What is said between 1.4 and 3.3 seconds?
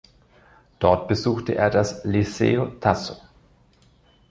er das "liceo Tasso".